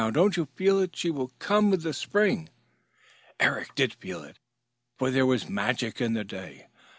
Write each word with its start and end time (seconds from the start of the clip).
Don't 0.13 0.35
you 0.35 0.47
feel 0.55 0.79
it? 0.79 0.95
She 0.95 1.11
will 1.11 1.31
come 1.37 1.69
with 1.69 1.83
the 1.83 1.93
spring!" 1.93 2.49
Eric 3.39 3.75
did 3.75 3.93
feel 3.93 4.23
it. 4.23 4.39
For 4.97 5.11
there 5.11 5.27
was 5.27 5.47
magic 5.47 6.01
in 6.01 6.15
the 6.15 6.23
day. 6.23 6.65